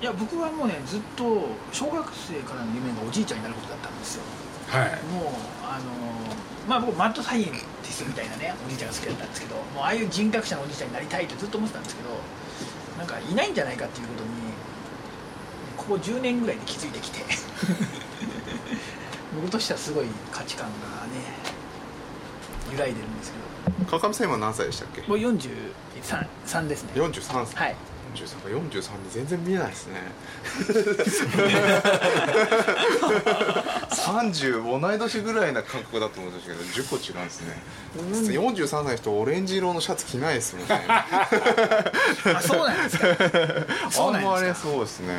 [0.00, 4.22] いや僕はもうねずっと小学生からの夢がおじいちゃんになることだったんですよ。
[4.68, 5.02] はい。
[5.12, 5.24] もう
[5.64, 5.84] あの
[6.68, 12.10] まあ僕マッドサイエンティストみたいなねおじいちゃんが好きだったんですけどもうああいう人格者のおじいちゃんになりたいってずっと思ってたんですけど
[12.98, 14.30] なんかいないんじゃないかっていうことに
[15.76, 17.24] ここ10年ぐらいで気づいてきて。
[19.36, 21.22] 僕としてはすごい価値観がね
[22.72, 23.98] 揺らいでるんですけど。
[23.98, 25.02] 川上さん今何歳でしたっけ？
[25.02, 26.92] もう43 3ですね。
[26.94, 27.54] 43歳。
[27.54, 27.76] はい
[28.14, 29.94] 43か43で全然見えないですね。
[33.90, 37.62] 30同い年ぐらいな感覚だと思うんですけど10個違うんですね。
[37.96, 40.84] 43歳の人オレンジ色のシャツ着ないですもんね。
[40.88, 41.28] あ
[42.40, 43.06] そうなんですか。
[44.06, 45.14] あんまりそうですね。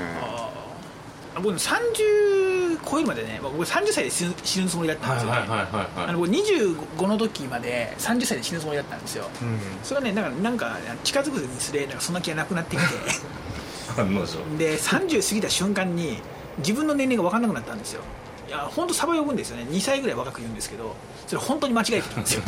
[1.35, 2.48] 僕30
[2.85, 9.29] 超えるまでね僕30歳で死ぬ死ぬつもりだったんですよね、あの僕25の時まで30歳で死ぬつもりだったんですよ。
[9.41, 9.59] うん。
[9.83, 12.87] それはねなんかなんか近づくにつれなんかそんな気がなくなってきて。
[14.57, 16.21] で30過ぎた瞬間に
[16.59, 18.01] 自分の年齢が分かんなくなったんですよ。
[18.47, 19.67] いや本当サバ呼ぶんですよね。
[19.69, 20.95] 2歳ぐらい若く言うんですけど
[21.27, 22.41] それ本当に間違えてるんですよ。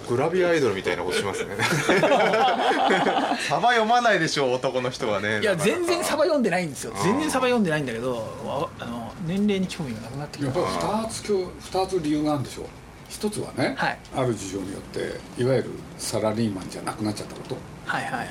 [0.08, 1.56] グラビアアイドルみたいなことしますね。
[3.48, 5.40] サバ読まないでしょ男の人はね。
[5.40, 6.94] いや全然サバ読んでないんですよ。
[7.02, 8.12] 全然サバ読んでないんだけど
[8.44, 10.46] わあの年齢に興味がなくなってきた。
[10.46, 12.66] やっぱり2つ今日二つ理由があるんでしょう。
[13.08, 13.98] 一つはね、はい。
[14.16, 17.56] ある事情によっていわゆるサラリーマンじゃなくなっちゃったこと。
[17.86, 18.28] はいはいはい。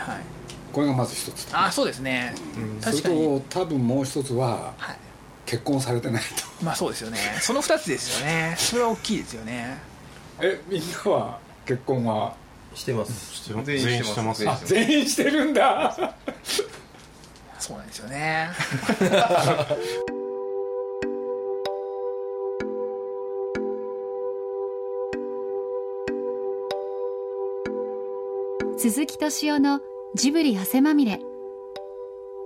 [0.73, 2.81] これがまず一つああそうですね、うん。
[2.81, 3.41] それ確かに。
[3.41, 4.97] と多分もう一つははい。
[5.45, 6.65] 結婚されてないと。
[6.65, 7.17] まあそうですよね。
[7.41, 8.55] その2つですよね。
[8.57, 9.77] それは大きいですよね。
[10.39, 12.35] えみんなは結婚は？
[12.73, 13.51] してます。
[13.65, 14.49] 全員してます。
[14.49, 16.15] あ全員してるんだ。
[17.59, 18.49] そうなんですよね
[28.81, 29.79] 鈴木敏夫の
[30.15, 31.19] ジブリ汗まみれ。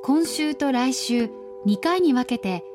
[0.03, 1.29] 今週と来週
[1.65, 2.65] 2回に分けて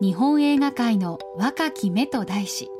[0.00, 2.70] 日本映画界の若き目と題し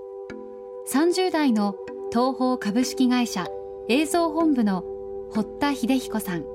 [0.89, 1.77] 30代の
[2.09, 3.49] 東宝株式会社
[3.91, 4.83] 映像本部の
[5.31, 6.47] 堀田秀彦さん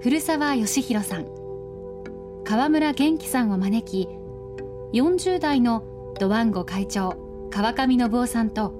[0.00, 1.26] 古澤義弘さん
[2.44, 4.10] 川村元気さんを招き
[4.92, 7.16] 40代のドワンゴ会長
[7.50, 8.74] 川上信夫さんと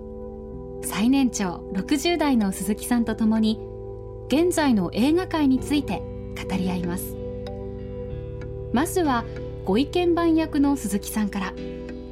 [0.85, 3.70] 最年長60代の鈴木さんとともに
[4.33, 6.05] 現在の映画界について
[6.41, 7.17] 語り合います。
[8.73, 9.25] まずは
[9.65, 11.53] ご意見番役の鈴木さんから。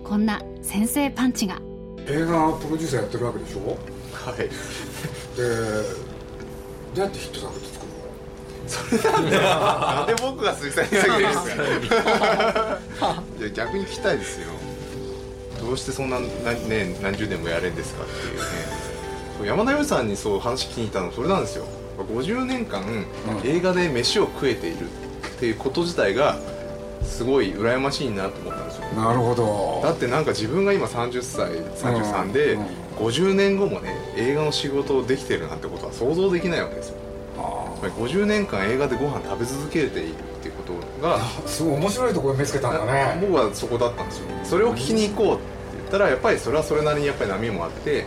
[0.02, 1.62] こんな先生パンチが。
[2.08, 3.78] 映画プロデューサーやってるわけでしょ？
[4.12, 4.36] はい。
[4.38, 4.48] で
[6.92, 7.86] どうやってヒット作って作
[9.22, 9.30] るの？
[9.30, 11.94] なんで僕が鈴木さんに言うんです
[12.98, 13.22] か。
[13.38, 14.48] いや逆に聞きたいですよ。
[15.60, 18.38] どうしてそんなな、ね、何十年もやれんですかっていう
[19.44, 19.48] ね。
[19.48, 21.64] 山田洋次さんにそう話聞きに行ったのそれなんですよ
[22.04, 22.82] 50年間
[23.44, 26.36] 映画で飯を食えているっていうこと自体が
[27.02, 28.84] すごい羨ましいなと思ったんですよ。
[28.96, 29.80] なるほど。
[29.82, 32.62] だってなんか自分が今30歳33でうん。
[32.62, 32.66] うん。
[32.98, 36.96] 50年後もね映画の仕事をできてるなんてことは想像できないわけですよ。
[37.38, 43.18] あやっぱり50年間映画でご飯食べ続けているっていうことがー すごい面白いところ見つけたんだね。
[43.20, 44.24] 僕はそこだったんですよ。
[44.44, 45.42] それを聞きに行こうって
[45.78, 48.04] 言ったらやっぱりそれはそれなりにやっぱり波もあって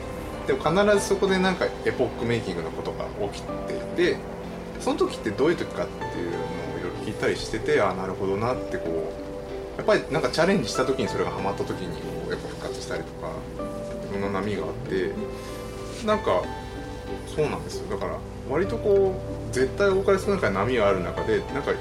[0.47, 4.17] でも必ずそこでなんかエポックメイキングのことが起きていて
[4.79, 6.41] その時ってどういう時かっていうのを
[6.79, 9.13] いろいろ聞いたりしててああなるほどなってこ
[9.77, 13.31] うやっぱりなんかチャレンジした時にそれがハマった時にこうやっぱ復活したりとか
[14.09, 15.11] いろんな波があって
[16.05, 16.43] なんか
[17.35, 17.89] そうなんですよ。
[17.89, 18.17] だから
[18.49, 19.15] 割とこ
[19.49, 21.71] う絶対多かれ少なかれ波がある中でなんか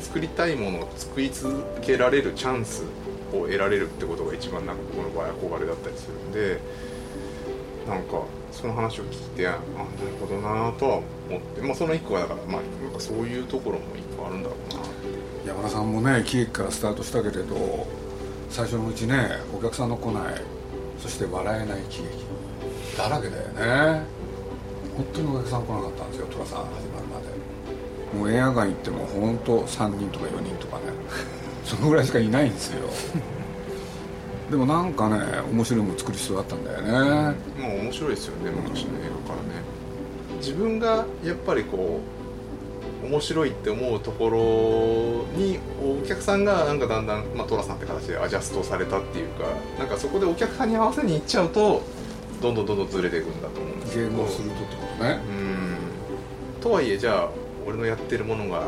[0.00, 2.84] 作りたいものを作り続けられるチャンス
[3.32, 5.28] を得られるってことが一番なんか僕の場合
[5.58, 6.58] 憧れだったりするんで
[7.86, 8.22] なんか
[8.56, 9.62] その話を聞いてあなる
[10.18, 10.96] ほどなとは
[11.28, 17.86] 思って、まあ、その一個はだからまあなんかそういうところも一個あるんだろうな山田さんもね喜劇からスタートしたけれど
[18.48, 20.34] 最初のうちねお客さんの来ない
[20.98, 22.24] そして笑えない喜劇
[22.96, 24.02] だらけだよね。
[24.96, 28.18] 本当にお客さん来なかったんですよ寅さん始まるまで。
[28.18, 30.84] もう映画館行っても本当3人とか4人とかね
[31.64, 32.88] そのぐらいしかいないんですよ。
[34.50, 37.34] でもなんかね面白いもの作る必要があったんだよね、まあ
[37.68, 39.62] 面白いですよね昔の映画からね。
[40.38, 42.00] 自分がやっぱりこ
[43.02, 49.44] う面白いって思うところにお客さんがなんかだんだん、まあ、寅さんって形でアジャストされたっていうか
[49.78, 51.82] なんかそこでお客さんに合わせに行っちゃうと
[52.40, 55.20] どんどんどんどんずれていくんだと思うんですけゲどームをするとってことね。
[56.56, 56.60] うん。
[56.60, 57.28] とはいえじゃあ
[57.66, 58.62] 俺のやってるものが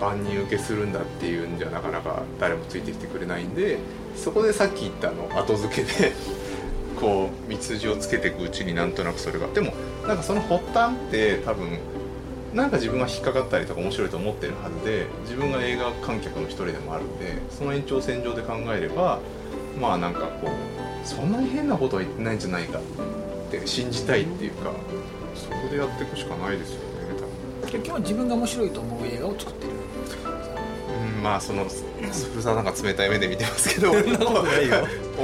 [0.00, 3.78] 万人受けするんだっていうんじゃなかなか誰もついてきてくれないんで
[4.16, 6.12] そこでさっき言ったの後付けで
[6.98, 9.46] こう道筋をつけていくうちになんとなくそれが。
[9.48, 9.74] でも
[10.06, 11.78] なんかその発端って多分
[12.54, 19.18] なんか自分が引っかかったりとか面白いと思ってるはずで自分が映画観客の一人でもあるんでその延長線上で考えれば
[19.78, 24.70] まあなんかこうそんなに変なことは言ってないんじゃないかって信じたいっていうか
[25.34, 26.82] そこでやっていくしかないですよね
[27.62, 27.72] 多分。
[27.72, 29.75] 結局自分が面白いと思う映画を作ってる。
[31.22, 31.66] まあその
[32.32, 33.94] 古澤なんか冷たい目で見てますけどお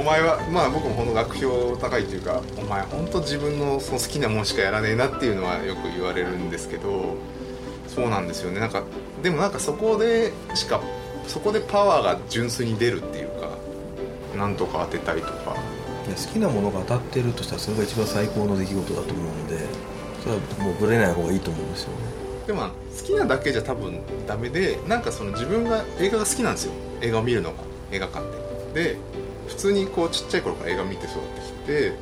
[0.03, 7.15] 前はまあ僕も本当学評高いというかお前本当自分のその好きなもんしかやらねえなっていうのはよく言われるんですけど
[7.87, 8.59] そうなんですよね。
[8.59, 8.83] なんか
[9.21, 10.81] でもなんかそこでしか
[11.27, 13.49] そこでパワーが純粋に出るっていうか
[14.37, 15.55] なんとか当てたいとか。
[16.03, 19.57] 好きなものが当たってるとしたらそれが一番最高の出来事だと思うんで
[20.21, 26.73] それはもうぶれない方がいいと思うんですよねでも好きなだけじゃ多分ダメでなんかその自分が映画が好きなんですよ。
[27.01, 27.57] 映画を見るのが
[27.91, 28.25] 映画館
[28.73, 28.93] で。
[28.93, 28.97] で
[29.47, 31.93] 普通にこうちっちゃい頃から映画見て育ってきて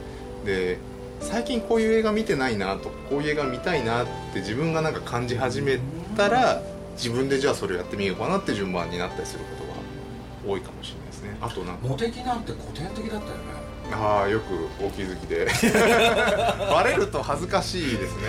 [0.45, 0.77] で
[1.19, 5.79] 最近こういう映画見てないなとこういう映画見たいなって自分がなんか感じ始め
[6.17, 6.61] たら
[6.95, 11.37] 自分でじゃあそれをやってみようかなって順番になったりすることが多いかもしれないですね。
[11.41, 11.87] あとなんか。
[11.87, 13.61] モテキなんて古典的だったよね。
[13.93, 15.47] ああよくお気づきで。
[16.71, 18.23] バレると恥ずかしいですね。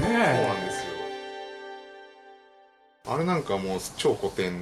[0.00, 0.83] そうなんですよ
[3.14, 4.60] あれなんかもう超古典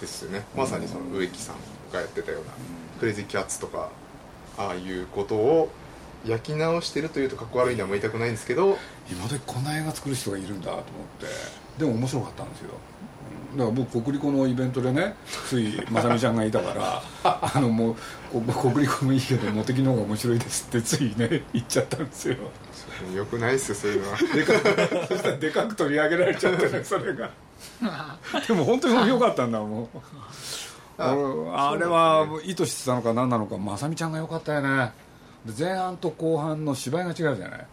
[0.00, 0.44] ですよね。
[0.56, 1.56] まさにその植木さん
[1.92, 2.52] がやってたような
[3.00, 3.90] 「クレイジーキャッツ」とか
[4.58, 5.70] ああいうことを
[6.26, 8.76] 焼き直してるというとかっこ悪いのは向いたくないんですけど
[9.10, 10.82] 今でこんな映画作る人がいるんだと思っ
[11.20, 11.26] て。
[11.78, 12.70] でも面白かったんですよ。
[13.56, 15.14] だから僕国立のイベントでね
[15.48, 17.02] ついまさみちゃんがいたから
[17.54, 17.96] あのも
[18.34, 22.36] うこ国立もいいけどモテキの方が面白いですってついね言っちゃったんですよ。
[23.14, 24.18] よくないっすよそういうのは。
[24.18, 27.30] でかくそしたらでかく取り上げられちゃってねそれが
[28.46, 29.88] でも本当に面白かったんだも
[30.98, 34.92] うあれは意図してたのか何なのかまさみちゃんが良かったよね。
[35.46, 37.66] で前半と後半の芝居が違うじゃない。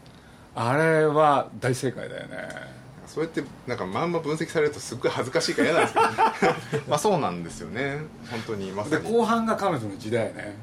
[0.55, 2.75] あれは大正解だよね。
[3.07, 5.93] そうやってなんかまんま分析されるとすっごい恥ずかしいから嫌なんです
[6.71, 7.99] けど まあそうなんですよね。
[8.29, 8.71] 本当に。
[8.71, 9.03] まさに。
[9.03, 10.55] で後半が彼女の時代ね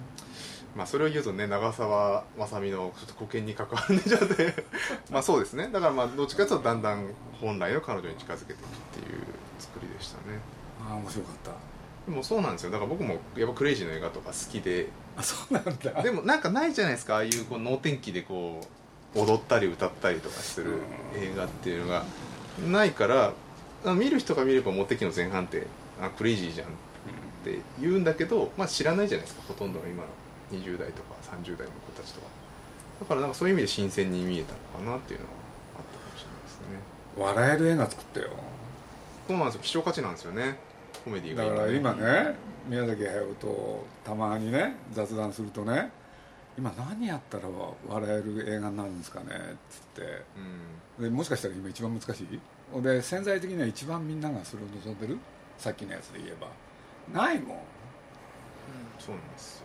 [0.76, 4.54] まあそれを言うとね長澤まさみのちょっと保険に関わるんでちょっとね。
[5.10, 5.68] まあそうですね。
[5.72, 7.08] だからまあどっちかというとだんだん
[7.40, 9.22] 本来の彼女に近づけていくっていう
[9.58, 10.38] 作りでしたね。
[10.88, 11.50] ああ面白かった。
[12.10, 12.70] でもそうなんですよ。
[12.70, 14.88] だから僕もやっぱクレイジーの映画とか好きで。
[15.16, 16.02] あそうなんだ。
[16.02, 17.16] でもなんかないじゃないですか。
[17.16, 18.60] ああいうこう能天気でこ
[19.14, 20.78] う踊ったり歌ったりとかする
[21.14, 22.04] 映画っていうのが。
[22.70, 23.32] ないから
[23.84, 25.66] あ見る人が見ればモテキの前半って
[26.00, 26.70] あクレイジーじゃんっ
[27.44, 29.42] て言うんだけど、まあ、知らないじゃないですか。
[29.48, 30.08] ほとんどの今の
[30.52, 32.26] 20代とか30代の子たちとか。
[33.00, 35.32] だからなんかそういう意味で新鮮に見えたのかなっていうのは
[35.78, 36.66] あったかもしれないですね。
[37.16, 38.28] 笑える映画作ったよ。
[39.26, 39.60] そうなんですよ。
[39.62, 40.58] 希少価値なんですよね。
[41.04, 42.36] コメディがだから今ね
[42.68, 45.90] 宮崎駿とたまにね雑談するとね
[46.56, 47.44] 今何やったら
[47.88, 50.22] 笑える映画になるんですかねっつって。
[50.98, 51.04] うん。
[51.04, 52.82] でもしかしたら今一番難しい？
[52.82, 55.18] で潜在的には一番みんながそれを望んでる？
[55.58, 56.48] さっきのやつで言えば。
[57.12, 57.58] ないもん
[58.98, 59.64] そうなんですよ。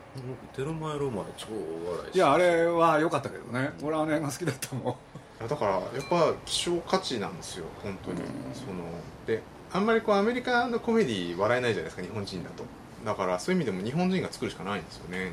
[0.55, 3.71] テルマエロマエ超笑いしいやあれは良かったけどね。
[3.83, 4.93] 俺はあの映画好きだったもん。
[4.93, 4.95] い
[5.41, 7.65] やだからやっぱ希少価値なんですよ。
[7.83, 8.17] 本当に、
[8.53, 8.83] その
[9.27, 12.63] であんまりこうアメリカのコメディ笑えないじゃないですか日本人だと。
[13.05, 15.31] だからそういう意味でも日本人が作るしかないんですよね。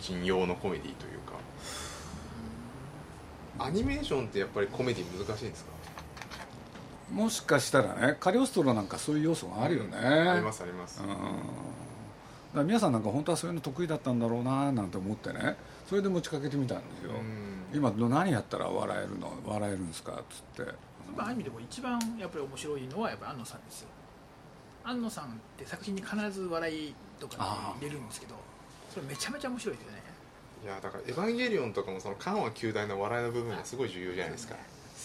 [0.00, 1.34] 日本人用のコメディというか。
[3.60, 5.70] アニメーションってやっぱりコメディ難しいんですか？
[7.12, 11.08] もしかしたらねカリオストロなんかそういう要素があるよね、ありますあります、うん
[12.54, 17.76] ら皆さんなんか本当はそういうの得意だったんだろうななんて思ってねそれで持ちかけてみたんですよ、うん。
[17.76, 20.72] 今何やったら笑えるの笑えるんですかっつって。
[21.16, 23.88] まあ、ある意味でも一番やっぱり面白いのはやっぱ安野さんですよ。
[24.84, 28.34] 安野さんって作品に必ず笑いとか入れるんですけど
[28.92, 30.02] それめちゃめちゃ面白いですよね。
[30.64, 34.56] いやだから「エヴァンゲリオン」とかもその緩和球大の笑いの部分がすごい重要じゃないですか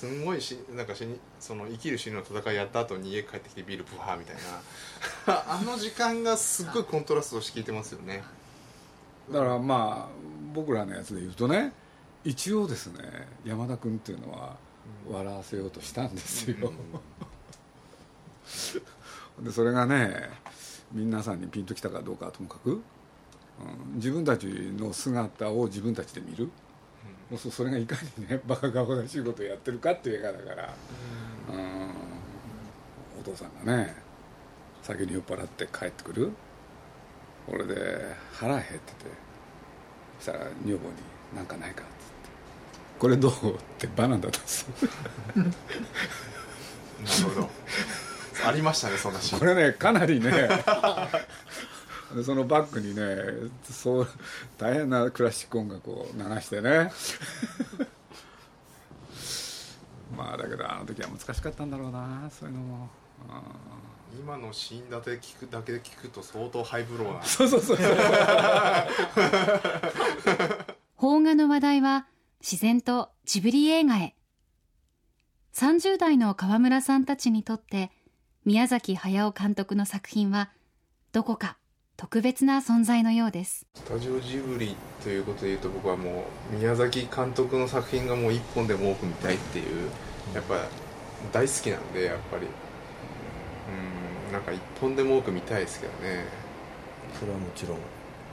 [0.03, 4.41] すんごいしなんか死にその生きる死ぬの戦いやった後に家帰ってきてビールプハーみたいな。
[5.49, 8.21] あの時間がすっごいコントラストして効いてますよね。
[9.31, 10.13] だからまあ
[10.53, 11.71] 僕らのやつで言うとね
[12.25, 12.99] 一応ですね
[13.45, 14.57] 山田君っていうのは
[15.09, 16.73] 笑わせようとしたんですよ、
[19.39, 20.29] でそれがね
[20.91, 22.81] 皆さんにピンときたかどうかはともかく、うん、
[23.95, 26.51] 自分たちの姿を自分たちで見る、
[27.37, 30.73] そうするとそれがいかにねバカ顔らしいことをやってるかっていう映画だから、
[31.51, 31.89] うん。
[33.19, 33.95] お父さんがね
[34.81, 36.31] 酒に酔っ払って帰ってくる。
[37.47, 37.75] 俺で
[38.33, 38.81] 腹減ってて
[40.19, 40.93] そしたら女房に
[41.35, 41.93] 「なんかないか」っつって
[42.99, 44.65] 「これどう?」ってバナナ出す。
[45.35, 45.51] なる
[47.35, 47.49] ほど。
[48.45, 49.39] ありましたねそんなシーン。
[49.39, 50.31] これねかなりね
[52.15, 54.07] でそのバックにねそう
[54.57, 56.91] 大変なクラシック音楽を流してね。
[60.15, 62.89] ま まあだけどあの時は難しかったんだろうなそういうのも、
[64.19, 67.23] 今のシーンだけ聞くだけで聞くと相当ハイブローな。
[67.25, 67.77] そうそうそう。
[67.77, 67.87] そ う
[70.97, 72.07] 邦画の話題は
[72.39, 74.15] 自然とジブリ映画へ。
[75.53, 77.91] 30代の河村さんたちにとって
[78.45, 80.51] 宮崎駿監督の作品は
[81.11, 81.57] どこか
[81.95, 83.65] 特別な存在のようです。
[83.75, 89.89] スタジオジブリということで言うと僕はもう宮崎監督の作品がもう一本でも多く見たいっていう
[90.33, 90.55] やっぱ
[91.31, 92.47] 大好きなんでやっぱり。
[92.47, 96.25] うんなんか一本でも多く見たいですけどね。
[97.19, 97.77] それはもちろん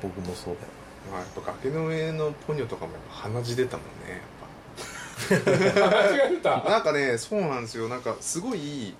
[0.03, 0.69] 僕もそうだよ。
[1.13, 4.23] まあやっぱ崖の上のポニョとかもやっぱ鼻血出たもんね
[5.31, 6.61] やっ間違えた。
[6.61, 7.89] ぱ なんかねそうなんですよ。
[7.89, 8.95] なんかすごい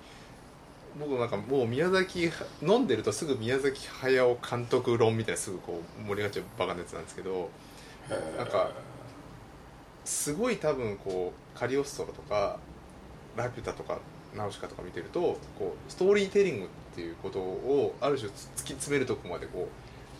[0.99, 2.29] 僕なんかもう宮崎
[2.61, 7.49] 飲んでるとすぐ宮崎駿監督論みたいなすぐこう盛り上がっちゃうバカなやつなんですけど
[8.37, 8.71] なんか
[10.03, 12.57] すごい多分こうカリオストロとか
[13.37, 13.99] ラピュタとか
[14.35, 19.69] ナウシカとか見てるとこうストーリーテリングっていうことをある種突き詰めるとこまでこ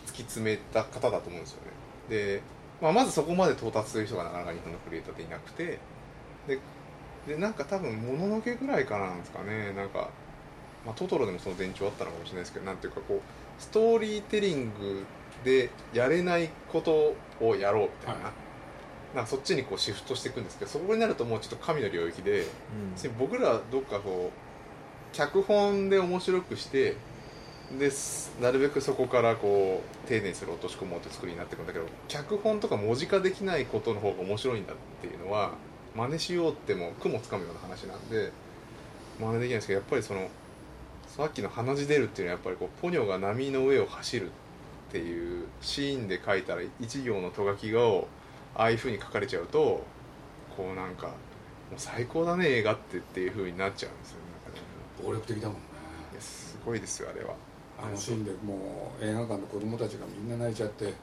[0.06, 1.70] う突き詰めた方だと思うんですよね。
[2.08, 2.42] で、
[2.80, 5.78] まあ、まずそこまで到達する人がなかなか日本のクリエイターでいなくて
[6.46, 6.58] で
[7.26, 9.72] でなんか多分もののけぐらいからなんですかね。
[9.74, 10.10] なんか、
[10.84, 15.04] まあ、トトロでもその前兆あったのかもしれないですけどなんていうかこうストーリーテリング
[15.44, 18.32] でやれないことをやろうみたいな,、はい。
[19.16, 23.18] なんかそっちにこうシフトしていくんですけどそこになるともうちょっと神の領域で、うん。
[23.18, 26.96] 僕らどっかこう脚本で面白くして
[27.78, 35.52] ですなるべくそこからこう丁寧にそれを落とし込もうと作りになっていくんだけど脚本とか文字化できないことの方が面白いんだっていうのは
[35.94, 38.32] 真似しようっても雲つかむような話なんで
[39.20, 40.28] 真似できないんですけどやっぱりその
[41.14, 48.08] さっきの鼻血出るっていうのはやっぱりこうポニョが波の上を走るっていうシーンで書いたら一行のとがきがを
[48.54, 49.84] ああいう風に書かれちゃうと
[50.56, 51.14] こうなんかもう
[51.76, 54.22] 最高だね映画ってっていう風になっちゃうんですよね。
[55.04, 55.60] 暴力的だもんね。
[56.18, 57.34] すごいですよあれは
[57.78, 60.94] あのシーンでもう映画館の子供たちがみんな泣いちゃって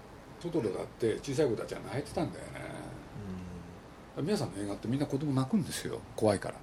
[0.41, 2.51] トトロだって小さい子たちは泣いてたんだよね。
[4.23, 6.01] 皆さんの映画ってみんな子供泣くんですよ。
[6.15, 6.55] 怖いから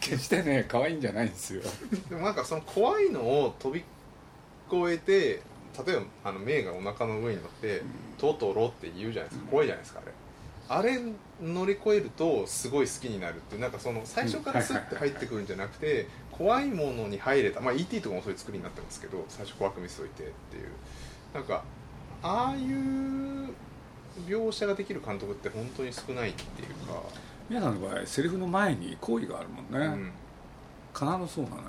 [0.00, 1.62] 決してね可愛いんじゃないんですよ。
[2.08, 3.84] でもなんかその怖いのを飛び
[4.70, 5.42] 越えて
[5.86, 7.82] 例えばあのメイがお腹の上に乗って
[8.18, 9.50] 「トトロ」って言うじゃないですか。
[9.50, 10.12] 怖いじゃないですかあれ。
[10.68, 10.98] あれ
[11.42, 17.60] 乗り越えるとすごい好きになるっていうなんかその最初からスッて入ってくるんじゃなくて怖いものに入れた。
[17.60, 20.68] まあ ET とかもそういう作りになってますけど最初怖く見せといてっていう。
[21.34, 21.64] なんか
[22.22, 23.52] ああいう
[24.26, 27.02] 描写ができる監督って本当に少ないっていうか、
[27.48, 30.12] 皆さんの場合セリフの前に行為があるもんね、うん、
[30.92, 31.68] 必ずそうなのよ、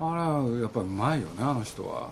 [0.00, 0.12] うん。
[0.12, 0.20] あれ
[0.54, 2.10] はやっぱりうまいよねあの人は。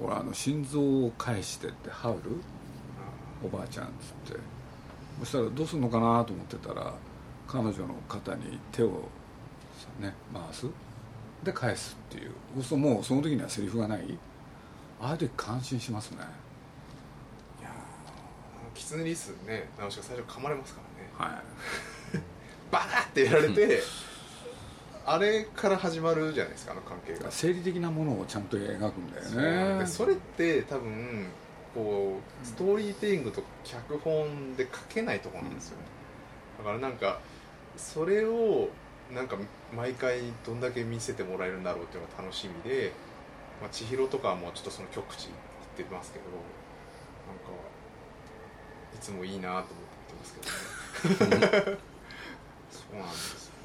[0.00, 2.36] 俺あの心臓を返してってハウル？
[3.44, 3.88] おばあちゃんっ
[4.26, 4.40] つって。
[5.20, 6.94] そしたらどうするのかなと思ってたら
[7.48, 9.08] 彼女の肩に手を
[9.98, 10.66] ね回す。
[11.42, 12.32] で返すっていう。
[12.54, 14.16] そうするともうその時にはセリフがない。
[15.00, 16.18] ああいう時感心しますね
[18.78, 20.80] キツネリスね直しが最初噛まれますか
[21.18, 21.32] らね。
[21.34, 21.42] はい。
[22.70, 23.82] バカってやられて
[25.04, 29.78] あれから始まるじゃないですかあの関係が、生理的なものをちゃんと描くんだよね。
[29.80, 31.26] でそれって多分
[31.74, 35.84] こうストーリーテリングと脚本で書けないところなんですよね、
[36.58, 37.20] だからなんか
[37.76, 38.68] それを
[39.12, 39.36] なんか
[39.74, 42.92] 毎回どんだけ見せてもらえるんだろうっていうのが楽しみで、
[43.60, 45.30] まあ、千尋とかはもうちょっとその極致
[45.76, 47.67] 言ってますけどなんか
[48.98, 51.78] いつもいいなと思って見てますけどね。
[52.70, 53.58] そうなんですよね。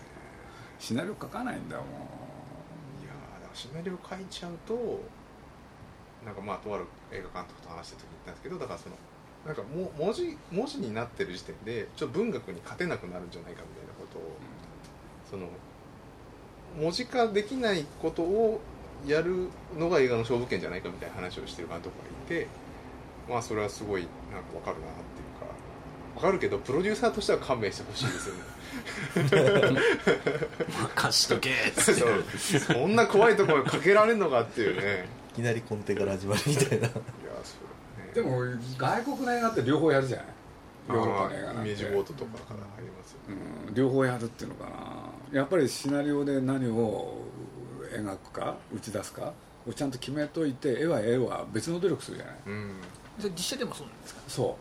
[0.80, 5.02] シナリオ書かないんだもんいやーだからシナリオ書いちゃうと
[6.26, 8.96] なんかまあとある映画監督と話した時に言ったんですけどだからその
[9.46, 14.38] なんかも文字文字になってる時点でちょっと文学に勝てなくなるんじゃないかみたいなことを、
[15.30, 15.50] その
[16.80, 18.62] 文字化できないことを
[19.06, 22.48] やるのが映画の勝負権じゃないかみたいな話をしてる監督がいて
[23.30, 25.23] まあそれはすごいなんかわかるなって
[26.14, 28.42] いうかわかるけどプロデューサーとしては勘弁してほしいですよね。
[30.96, 32.02] 任しとけっつって。
[32.02, 32.76] そう。
[32.78, 36.76] そんな怖いところにかけられるのかっていうねいきなり根底から始まるみたいな。
[36.76, 38.12] いやそうね。
[38.14, 38.40] でも
[38.78, 40.26] 外国の映画って両方やるじゃない？
[40.90, 41.70] ヨーロッパの映画あなんて。
[41.70, 44.66] ーイメージボートとかからありますよね、うん、両方やるっていうのか
[45.32, 45.40] な。
[45.40, 47.22] やっぱりシナリオで何を
[47.96, 49.34] 描くか打ち出すか
[49.68, 52.36] をちゃんと決めといて絵は絵は別の努力するじゃない？
[52.48, 52.72] うん。
[53.22, 54.22] で実写でもそうなんですか？
[54.28, 54.58] そ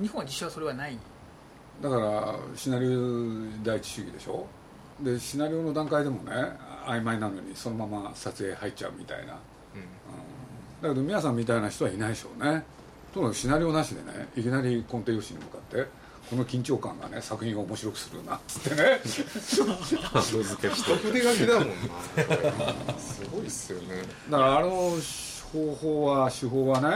[0.00, 0.94] 日本は実写はそれはない。
[0.94, 0.98] う
[1.82, 2.90] だからシナリオ
[3.62, 4.46] 第一主義でしょ？
[5.00, 6.32] でシナリオの段階でもね
[6.86, 9.38] 曖昧なのにそのまま撮影入っちゃうみたいな、うん、
[10.82, 12.62] だけど皆さんみたいな人はいないでしょうね。
[13.12, 15.86] とにかくシナリオなしでねいきなりコンテ用紙に向かって
[16.30, 21.74] この緊張感がね作品を面白くするなっつってね筆書きだもんな
[22.98, 24.68] すごいっすよねだからあの
[25.52, 26.88] 方法は手法はね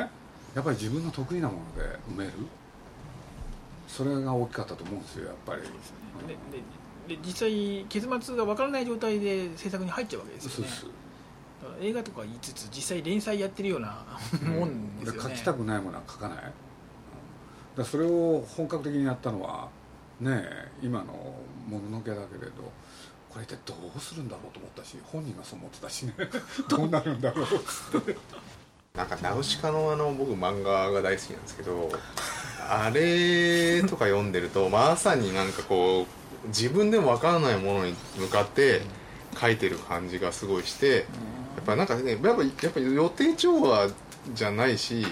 [0.55, 2.33] やっぱり自分の得意なもので埋める
[3.89, 5.63] それが大きかったと思うんですよやっぱり。
[5.63, 5.69] で
[7.09, 10.55] でで実際結末が分からない状態で制作に入っちゃうわけですよね。
[10.57, 10.83] そうです。
[11.63, 14.05] だから映画とか言いつつ実際連載やってるような
[14.47, 15.29] もんですよね。
[15.31, 16.53] で書きたくないものは書かない？
[17.77, 19.69] だそれを本格的にやったのは
[20.21, 21.13] ねえ今の
[21.67, 22.53] もののけだけれど
[23.31, 26.15] これってどうするんだろうと思ったし本人がそう思ってたしね。
[26.69, 28.17] どうなるんだろうっつって。
[28.95, 31.89] なんかナウシカのあの僕漫画が大好きなんですけど
[32.69, 36.07] あれとか読んでると まさになんかこ
[36.45, 38.83] う自分でも分からないものに向かって
[39.41, 41.03] 書いてる感じがすごいしてや
[41.63, 43.89] っぱなんかねやっぱやっぱ予定調和
[44.35, 45.07] じゃないし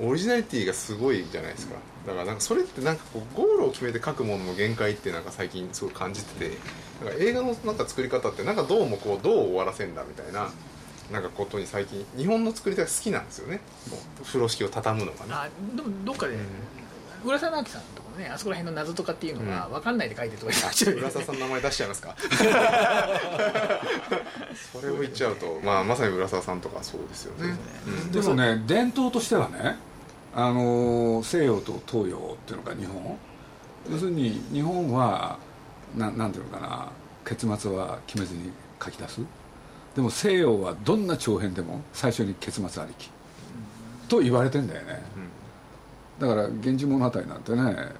[0.00, 1.74] オリジナリティがすごいじゃないですか。
[2.06, 6.56] だからなんかそれってなんかこうゴールを決めて書くものの限界ってなんか最近すごい感じてて
[7.02, 10.50] なんか映画のなんか作り方ってなんかどうもこうどう終わらせんだみたいな
[11.10, 13.60] なんかことに最近日本の作り方が好きなんですよね。
[14.24, 15.30] 風呂敷を畳むのがね。
[15.32, 16.36] あでもどっかで、
[17.24, 20.52] 浦沢直樹さんとかねあそこら辺の謎とかっていうのが分かんないで書いてるとか
[20.84, 22.14] 言っ浦沢さんの名前出しちゃいますか。
[24.72, 27.56] それを言っちゃうと、まあ、まさに浦沢さんとかそうですよね。
[27.86, 28.12] うん。
[28.12, 29.76] でもね伝統としてはね
[30.34, 33.18] あの西洋と東洋っていうのが日本。
[33.90, 35.38] 要するに日本は
[35.94, 36.88] ななんていうのかな
[37.24, 38.52] 結末は決めずに
[38.82, 39.20] 書き出す。
[39.94, 43.10] でも西洋はどんな長編でも最初に結末ありき。
[44.08, 45.02] と言われてんだよね、
[46.18, 47.92] だから「源氏物語」なんてね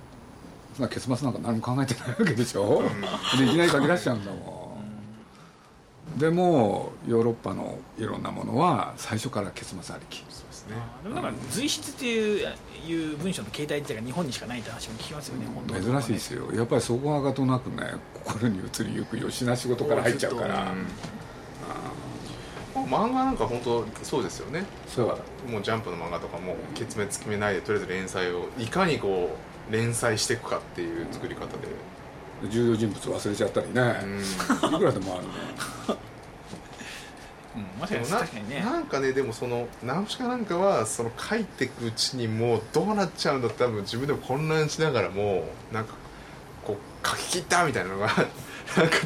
[0.75, 2.83] そんな結末なんか何も考えてないわけでしょ、
[3.39, 4.79] でいきなり書き出しちゃうんだも
[6.17, 10.25] ん、でもヨーロッパのいろんなものは最初から結末ありき。
[10.29, 10.77] そうですね。
[11.03, 12.49] でもなんか随筆っていう
[12.87, 16.53] いう文章の形態自体が日本にしかないって話も聞きますよね本当珍しいですよ。
[16.53, 20.75] やっぱりそこががとなくね心に移りゆくよしな仕事から入っちゃうから、
[22.75, 24.65] 漫画なんか本当そうですよね。
[24.89, 25.51] そう。
[25.51, 29.37] もうジャンプの漫画とかも結末決めないでとりあえず連載をいかにこ
[29.71, 31.69] う連載していくかっていう作り方で。
[32.51, 34.75] 重要人物忘れちゃったりね、うん。
[34.75, 36.01] いくらでもあるね
[37.57, 38.61] うん確かにね。
[38.61, 45.95] なんかねでもそのナウシカなんかはその書いていくうちにもうどうなっちゃうんだって多分自分でも混乱しながらもなんか
[46.65, 48.27] こう書き切ったみたいなのがなんか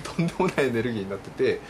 [0.02, 1.60] とんでもないエネルギーになってて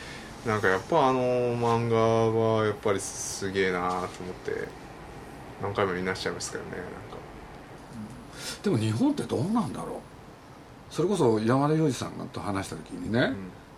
[0.46, 4.08] なんかやっぱあの漫画はやっぱりすげえなと思っ
[4.44, 4.68] て
[5.60, 6.88] 何回も見なしちゃいますけどねなんか。
[8.62, 10.94] でも日本ってどうなんだろう。
[10.94, 13.32] それこそ山田洋次さんと話した時にね、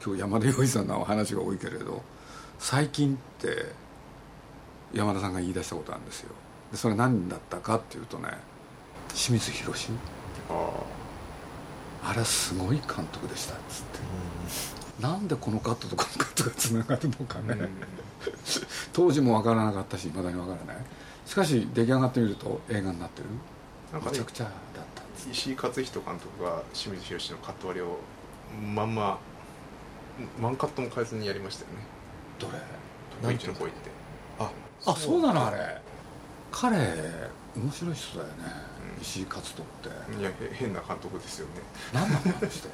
[0.05, 2.03] 今日山田洋次さんの話が多いけれど
[2.59, 3.73] 最近って
[4.92, 6.31] 山田さんが言い出したことなんですよ。
[6.70, 8.29] でそれ何だったかっていうとね
[9.09, 9.90] 清水宏。
[10.51, 10.70] あ
[12.03, 13.99] あれはすごい監督でしたっつって、
[15.01, 17.69] なんでこのカットとこのカットがつながるのかね、
[18.93, 20.85] 当時も分からなかったしいまだに分からない。
[21.27, 23.29] しかし出来上がってみると映画になってる。
[23.93, 24.53] なんかねめちゃくちゃだっ
[24.95, 25.03] た。
[25.03, 27.99] んです石井勝人監督が清水宏のカット割りを
[28.75, 29.19] まんま
[30.41, 31.77] ワンカットも変えずにやりましたよね。
[32.39, 32.81] どれ？
[33.23, 33.91] 特一の恋って
[34.39, 34.51] あ
[34.87, 35.81] あそうなのあれ
[36.51, 36.77] 彼
[37.55, 38.35] 面白い人だよね、
[38.65, 38.71] うん
[39.03, 39.89] 石井勝人って
[40.21, 41.63] いやへ変な監督ですよね
[41.95, 42.69] 何なのあの人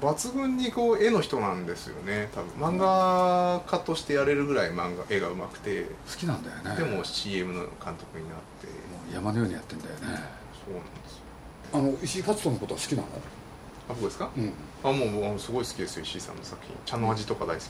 [0.00, 2.28] 抜群にこう絵の人なんですよね。
[2.34, 2.76] 多分。
[2.76, 5.84] 漫画家としてやれるぐらい漫画絵がうまくて。
[5.84, 6.76] 好きなんだよね。
[6.76, 8.66] でも CM の監督になって。
[8.66, 8.72] も
[9.10, 10.00] う山のようにやってんだよね。
[10.00, 10.08] そ
[10.70, 11.22] うなんですよ。
[11.72, 13.08] あの石井勝人のことは好きなの？
[13.88, 14.52] あ僕ですか、うん。
[14.84, 16.76] あもうもうすごい好きですよ石井さんの作品。
[16.84, 17.66] 茶の味とか大好き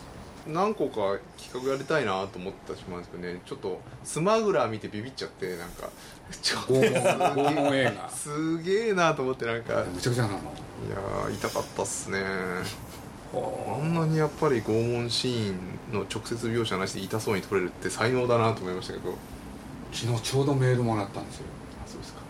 [0.49, 5.89] 何個か企画やりたいなと思ったしまうんですけどねちょっとスマグラ見てビビっちゃってなんか
[6.41, 8.09] ちょっと拷問映画。
[8.11, 10.35] すげえなと思ってなんかむちゃくちゃなの。
[10.39, 12.23] いやー痛かったっすね。
[13.33, 13.85] ほあ。
[13.85, 19.11] んなにやっぱり拷問シーンの直接描写なしで痛そうに撮れるって才能だなと思いましたけど。
[19.11, 19.15] う
[19.93, 21.45] 昨日ちょうどメールもらったんですよ。
[21.85, 22.21] あそうですか。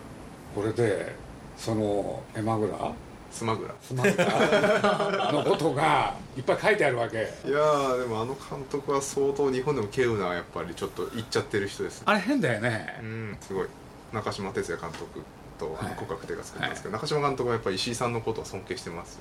[0.55, 1.15] これで
[1.57, 2.93] そのエマグラ
[3.37, 7.17] スマグラスマグラのことがいっぱい書いてあるわけ。
[7.17, 13.67] いやーでもあの監督は相当日本でも稀有なやっぱりちょっと行っちゃってる人ですあれ変だようね、んすごい。
[14.13, 15.21] 中島哲也監督
[15.59, 19.21] とあのはい国学亭が作ったんですけど、中島監督はやっぱり石井さんのことを尊敬してますよ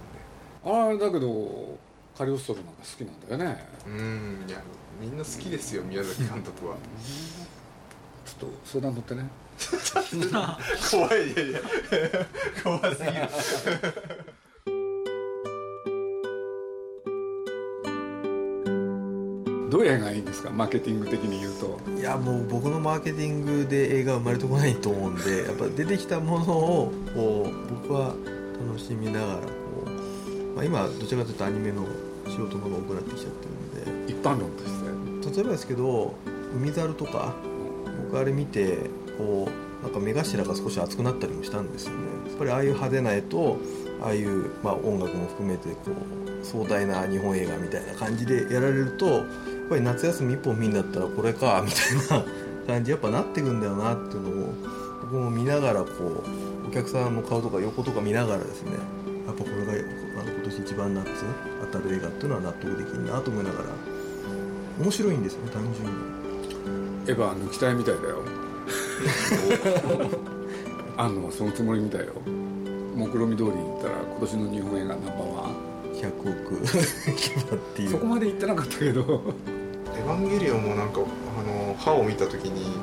[0.73, 0.86] ね。
[0.86, 1.78] あれだけど
[2.17, 3.67] カリオストロなんか好きなんだよね。
[3.86, 4.62] うんいや
[5.01, 6.75] みんな好きですよ宮崎監督は
[8.26, 9.30] ちょっと相談乗ってね。
[10.92, 11.60] 怖いいやいや。
[12.64, 13.16] 怖すぎる。
[19.70, 20.50] どういう映画がいいんですか？
[20.52, 21.80] マーケティング的に言うと。
[22.00, 28.14] いやもう僕のマーケティングで映画は生まれてこないと思うんでやっぱ出てきたものをこう僕は
[28.68, 29.48] 楽しみながらこ
[29.86, 29.90] う、
[30.56, 31.84] まあ、今どちらかというとアニメの
[32.28, 33.46] 仕事の方が多くなってきちゃって
[33.84, 34.14] るんで。
[34.14, 35.36] 一般論として。
[35.36, 36.14] 例えばですけど
[36.56, 37.34] 「海猿」とか
[38.03, 41.99] 僕あれ見てこうなんか目頭が少し熱くなったりもしたんですよね。
[42.27, 43.58] やっぱりああいう派手な絵と
[44.01, 49.25] ああいう、まあ、音楽も含めてこう壮大な日本映画みたいな感じでやられるとやっ
[49.69, 52.25] ぱり夏休み一本見んだったらこれかみたいな
[52.67, 54.53] 感じやっぱなってくんだよなっていうのを
[55.03, 56.23] 僕も見ながらこ
[56.65, 58.71] うお客さんの顔とか横とか見ながらですね。
[59.25, 61.05] やっぱこれが今年一番夏
[61.71, 63.65] 当たる映画っていうのは納得できるなと思いながら。
[64.79, 66.14] 面白いんですよね単純に。
[67.08, 68.24] エヴァ抜きたいみたいだよ。
[70.98, 72.08] あんのはそのつもりみたいよ。
[72.96, 75.56] 目論見通りに言ったら今年の日本映画ナンバーワン。
[75.94, 76.32] 100億。
[77.12, 77.89] いけばっていう。
[77.89, 79.06] そこまで言ってなかったけど「エ
[80.04, 81.04] ヴァンゲリオン」もなんかあ
[81.48, 82.78] の歯を見た時に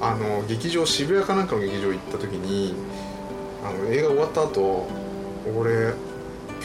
[0.00, 2.74] あの劇場渋谷かなんかの劇場行った時に
[3.64, 4.86] あの映画終わった後
[5.56, 5.92] 俺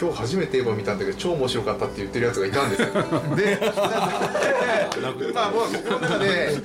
[0.04, 2.88] 今日初めてエヴァ見たんだけど超面白かったって言ってるやつがいたんですよ。
[3.38, 3.72] で
[5.34, 6.58] まあもう心の中で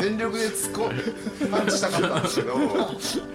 [0.00, 2.54] 全力で突っ込パンチしたかったんですけど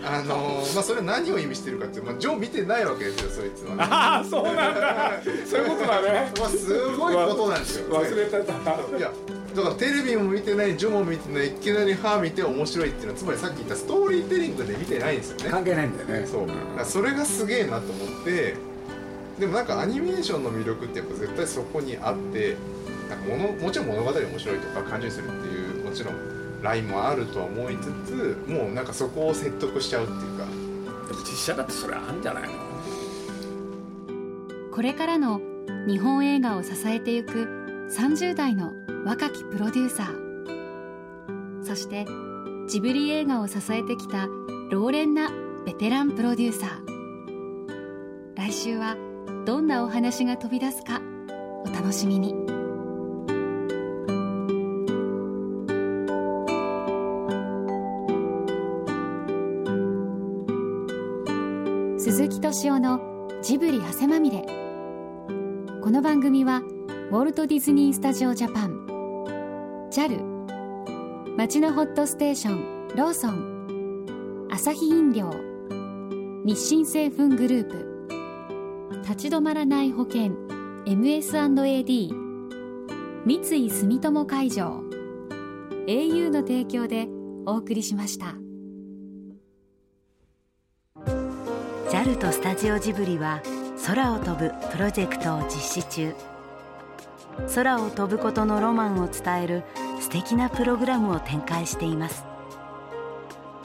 [0.04, 5.22] あのまあそれは何を意味してるかっていうと、まあ、ジョー見てないわけですよそいつは、 ね、ああそうなんだ。
[5.50, 6.32] そういうことだね。
[6.38, 7.86] まあすごいことなんですよ。
[7.90, 8.98] 忘れてた。
[8.98, 9.12] いや
[9.56, 15.50] だからテレビも見てないジョも見てないいきなり歯見て面白いっていうのはつまりさっき言ったストーリーテリングで見てないんですよね。
[15.50, 16.28] 関係ないんだよね。
[16.28, 16.48] そう。
[16.48, 18.67] だからそれがすげえなと思って
[19.40, 22.56] でもなんかアニメーションの魅力ってやっぱ絶対そこにあって
[23.10, 30.46] なんかものもちろん物語面白いとか感情にするっていうもちろんラインもあるとは思いつつもうなんかそこを説得しちゃうっていうか。
[31.26, 32.50] 実写だってそれあるんじゃないの？
[34.74, 35.40] これからの
[35.88, 37.32] 日本映画を支えてゆく
[37.90, 38.74] 30代の
[39.06, 41.64] 若きプロデューサー。
[41.64, 42.06] そして
[42.68, 44.28] ジブリ映画を支えてきた
[44.70, 45.32] 老練な
[45.66, 46.72] ベテランプロデューサー。
[48.36, 48.98] 来週は
[49.48, 51.00] どんなお話が飛び出すか
[51.64, 52.36] お楽しみに。
[61.98, 63.00] 鈴木敏夫の
[63.42, 64.42] ジブリ汗まみれ。
[65.82, 66.62] この番組は
[67.10, 70.22] ウォルト・ディズニー・スタジオ・ジャパン JAL
[71.38, 75.32] 町のホットステーションローソンアサヒ飲料
[76.44, 77.97] 日清製粉グループ
[79.04, 80.32] 立ち止まらない保険。
[80.86, 82.10] MS&AD
[83.26, 84.84] 三井住友海上。
[85.88, 87.08] au の提供で
[87.46, 88.36] お送りしました。
[91.90, 93.42] JAL とスタジオジブリは
[93.86, 96.14] 空を飛ぶプロジェクトを実施中。
[97.56, 99.64] 空を飛ぶことのロマンを伝える
[100.00, 102.24] 素敵なプログラムを展開しています。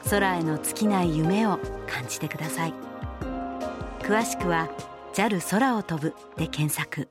[0.09, 2.73] 空への尽きない夢を感じてください。
[4.01, 4.67] 詳しくは
[5.13, 7.09] JAL 空を飛ぶで検索。